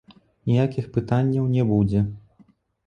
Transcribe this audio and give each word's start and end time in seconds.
Ніякіх 0.51 0.85
пытанняў 0.97 1.45
не 1.59 1.63
будзе. 1.75 2.07